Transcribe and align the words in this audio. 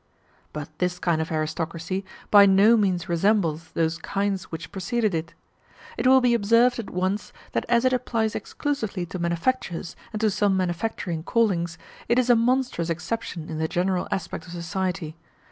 But 0.51 0.75
this 0.79 0.97
kind 0.97 1.21
of 1.21 1.31
aristocracy 1.31 2.03
by 2.31 2.47
no 2.47 2.75
means 2.75 3.07
resembles 3.07 3.69
those 3.75 3.99
kinds 3.99 4.45
which 4.45 4.71
preceded 4.71 5.13
it. 5.13 5.35
It 5.95 6.07
will 6.07 6.21
be 6.21 6.33
observed 6.33 6.79
at 6.79 6.89
once, 6.89 7.31
that 7.51 7.67
as 7.69 7.85
it 7.85 7.93
applies 7.93 8.33
exclusively 8.33 9.05
to 9.05 9.19
manufactures 9.19 9.95
and 10.11 10.19
to 10.21 10.31
some 10.31 10.57
manufacturing 10.57 11.21
callings, 11.21 11.77
it 12.09 12.17
is 12.17 12.31
a 12.31 12.35
monstrous 12.35 12.89
exception 12.89 13.47
in 13.47 13.59
the 13.59 13.67
general 13.67 14.07
aspect 14.11 14.47
of 14.47 14.53
society. 14.53 15.17